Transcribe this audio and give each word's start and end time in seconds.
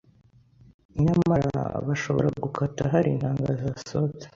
nyamara 1.03 1.59
bashobora 1.87 2.27
gukata 2.43 2.81
hari 2.93 3.07
intanga 3.13 3.49
zasohotse, 3.61 4.25